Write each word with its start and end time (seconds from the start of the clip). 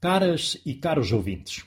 Caras 0.00 0.56
e 0.64 0.72
caros 0.72 1.12
ouvintes, 1.12 1.62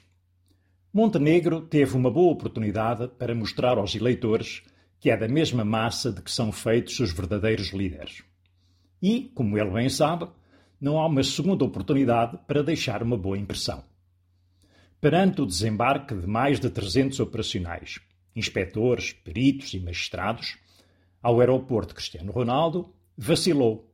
Montenegro 0.92 1.62
teve 1.62 1.96
uma 1.96 2.10
boa 2.10 2.32
oportunidade 2.32 3.08
para 3.10 3.36
mostrar 3.36 3.78
aos 3.78 3.94
eleitores 3.94 4.64
que 5.00 5.12
é 5.12 5.16
da 5.16 5.28
mesma 5.28 5.64
massa 5.64 6.12
de 6.12 6.20
que 6.20 6.32
são 6.32 6.52
feitos 6.52 7.00
os 7.00 7.14
verdadeiros 7.14 7.68
líderes. 7.68 8.24
E, 9.00 9.32
como 9.36 9.56
ele 9.56 9.70
bem 9.70 9.88
sabe, 9.88 10.28
não 10.82 10.98
há 10.98 11.06
uma 11.06 11.22
segunda 11.22 11.64
oportunidade 11.64 12.40
para 12.48 12.64
deixar 12.64 13.04
uma 13.04 13.16
boa 13.16 13.38
impressão. 13.38 13.84
Perante 15.00 15.40
o 15.40 15.46
desembarque 15.46 16.16
de 16.16 16.26
mais 16.26 16.60
de 16.60 16.72
300 16.72 17.20
operacionais, 17.20 18.00
inspectores, 18.36 19.14
peritos 19.14 19.76
e 19.76 19.80
magistrados, 19.80 20.58
ao 21.22 21.40
aeroporto 21.40 21.94
Cristiano 21.94 22.32
Ronaldo, 22.32 22.92
vacilou 23.16 23.93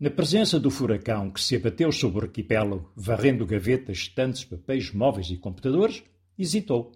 na 0.00 0.10
presença 0.10 0.60
do 0.60 0.70
furacão 0.70 1.28
que 1.28 1.40
se 1.40 1.56
abateu 1.56 1.90
sobre 1.90 2.20
o 2.20 2.22
arquipélago, 2.28 2.92
varrendo 2.94 3.44
gavetas, 3.44 3.98
estantes, 3.98 4.44
papéis, 4.44 4.92
móveis 4.92 5.28
e 5.30 5.36
computadores, 5.36 6.04
hesitou. 6.38 6.92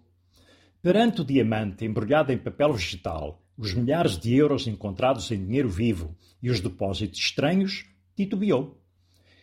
Perante 0.80 1.20
o 1.20 1.24
diamante 1.24 1.84
embrulhado 1.84 2.32
em 2.32 2.38
papel 2.38 2.72
vegetal, 2.72 3.42
os 3.58 3.74
milhares 3.74 4.16
de 4.16 4.34
euros 4.36 4.68
encontrados 4.68 5.30
em 5.32 5.44
dinheiro 5.44 5.68
vivo 5.68 6.16
e 6.40 6.48
os 6.48 6.60
depósitos 6.60 7.18
estranhos, 7.18 7.84
titubeou. 8.16 8.80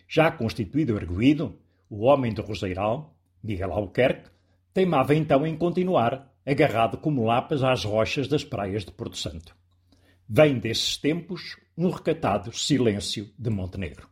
Já 0.07 0.31
constituído 0.31 0.95
erguido, 0.95 1.59
o 1.89 2.05
homem 2.05 2.33
do 2.33 2.41
Roseiral, 2.41 3.13
Miguel 3.43 3.73
Albuquerque, 3.73 4.29
teimava 4.73 5.13
então 5.13 5.45
em 5.45 5.57
continuar, 5.57 6.33
agarrado 6.45 6.97
como 6.97 7.25
lapas 7.25 7.61
às 7.61 7.83
rochas 7.83 8.27
das 8.27 8.43
praias 8.43 8.85
de 8.85 8.91
Porto 8.91 9.17
Santo. 9.17 9.53
Vem 10.31 10.59
desses 10.59 10.95
tempos 10.95 11.57
um 11.75 11.89
recatado 11.89 12.55
silêncio 12.55 13.33
de 13.35 13.49
Montenegro. 13.49 14.07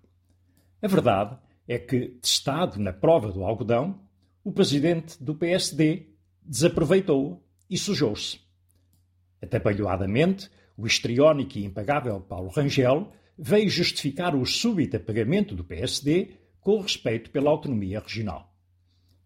A 0.81 0.87
verdade 0.87 1.37
é 1.67 1.77
que, 1.77 2.07
testado 2.19 2.79
na 2.79 2.91
prova 2.91 3.31
do 3.31 3.43
algodão, 3.43 4.01
o 4.43 4.51
presidente 4.51 5.23
do 5.23 5.35
PSD 5.35 6.07
desaproveitou 6.41 7.45
e 7.69 7.77
sujou-se. 7.77 8.39
Atabalhoadamente, 9.43 10.49
o 10.75 10.87
histriónico 10.87 11.59
e 11.59 11.65
impagável 11.65 12.19
Paulo 12.19 12.49
Rangel 12.49 13.11
veio 13.37 13.69
justificar 13.69 14.35
o 14.35 14.43
súbito 14.43 14.97
apagamento 14.97 15.55
do 15.55 15.63
PSD 15.63 16.31
com 16.59 16.81
respeito 16.81 17.29
pela 17.29 17.51
autonomia 17.51 17.99
regional. 17.99 18.51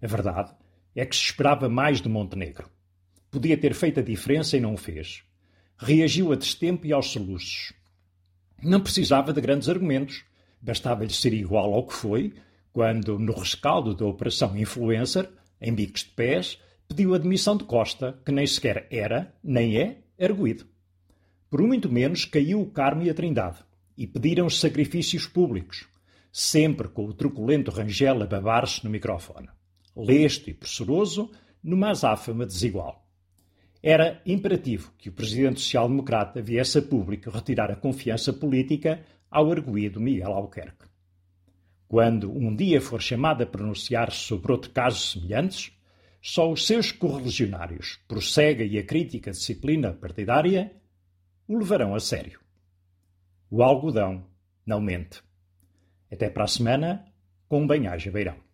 A 0.02 0.08
verdade 0.08 0.54
é 0.94 1.06
que 1.06 1.16
se 1.16 1.24
esperava 1.24 1.70
mais 1.70 2.02
de 2.02 2.10
Montenegro. 2.10 2.70
Podia 3.30 3.56
ter 3.56 3.74
feito 3.74 4.02
a 4.02 4.04
diferença 4.04 4.58
e 4.58 4.60
não 4.60 4.74
o 4.74 4.78
fez. 4.78 5.24
Reagiu 5.84 6.32
a 6.32 6.36
destempo 6.36 6.86
e 6.86 6.94
aos 6.94 7.08
soluços. 7.08 7.74
Não 8.62 8.80
precisava 8.80 9.34
de 9.34 9.42
grandes 9.42 9.68
argumentos. 9.68 10.24
Bastava-lhe 10.62 11.12
ser 11.12 11.34
igual 11.34 11.74
ao 11.74 11.88
que 11.88 11.94
foi 11.96 12.36
quando, 12.72 13.18
no 13.18 13.34
rescaldo 13.34 13.96
da 13.96 14.06
Operação 14.06 14.56
Influencer, 14.56 15.28
em 15.60 15.74
bicos 15.74 16.04
de 16.04 16.12
pés, 16.12 16.60
pediu 16.88 17.16
a 17.16 17.18
demissão 17.18 17.58
de 17.58 17.64
Costa, 17.64 18.22
que 18.24 18.32
nem 18.32 18.46
sequer 18.46 18.88
era, 18.92 19.34
nem 19.44 19.76
é, 19.76 20.04
erguido. 20.20 20.68
Por 21.50 21.64
muito 21.64 21.92
menos 21.92 22.26
caiu 22.26 22.62
o 22.62 22.70
Carmo 22.70 23.02
e 23.02 23.10
a 23.10 23.14
Trindade, 23.16 23.58
e 23.98 24.06
pediram 24.06 24.46
os 24.46 24.60
sacrifícios 24.60 25.26
públicos, 25.26 25.88
sempre 26.32 26.90
com 26.90 27.06
o 27.06 27.14
truculento 27.14 27.72
Rangel 27.72 28.22
a 28.22 28.28
babar-se 28.28 28.84
no 28.84 28.92
microfone. 28.92 29.50
Lesto 29.96 30.48
e 30.48 30.54
pressuroso, 30.54 31.32
numa 31.64 31.90
azáfama 31.90 32.46
desigual. 32.46 33.04
Era 33.84 34.22
imperativo 34.26 34.94
que 34.98 35.10
o 35.10 35.12
presidente 35.12 35.60
social-democrata 35.60 36.42
viesse 36.42 36.78
a 36.78 36.82
público 36.82 37.32
retirar 37.32 37.72
a 37.72 37.76
confiança 37.76 38.32
política 38.32 39.04
ao 39.30 39.52
arguído 39.52 40.00
Miguel 40.00 40.34
Albuquerque. 40.34 40.86
Quando 41.88 42.32
um 42.32 42.56
dia 42.56 42.80
for 42.80 43.02
chamado 43.02 43.42
a 43.42 43.46
pronunciar-se 43.46 44.20
sobre 44.20 44.52
outro 44.52 44.70
caso 44.72 45.00
semelhantes, 45.00 45.76
só 46.22 46.52
os 46.52 46.68
seus 46.68 46.92
correligionários, 46.92 48.00
prossegue 48.08 48.66
e 48.66 48.78
a 48.78 48.86
crítica 48.86 49.32
disciplina 49.32 49.92
partidária, 49.92 50.72
o 51.48 51.58
levarão 51.58 51.96
a 51.96 52.00
sério. 52.00 52.40
O 53.50 53.64
algodão 53.64 54.28
não 54.66 54.80
mente. 54.80 55.22
Até 56.12 56.30
para 56.30 56.44
a 56.44 56.48
semana, 56.48 57.06
com 57.50 57.64
um 57.64 57.68
bem-aja 57.68 58.12
beirão. 58.12 58.51